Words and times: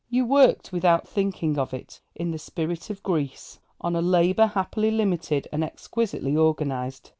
You 0.09 0.25
worked 0.25 0.71
without 0.71 1.07
thinking 1.07 1.59
of 1.59 1.75
it, 1.75 2.01
in 2.15 2.31
the 2.31 2.39
spirit 2.39 2.89
of 2.89 3.03
Greece, 3.03 3.59
on 3.79 3.95
a 3.95 4.01
labour 4.01 4.47
happily 4.47 4.89
limited, 4.89 5.47
and 5.51 5.63
exquisitely 5.63 6.35
organised. 6.35 7.07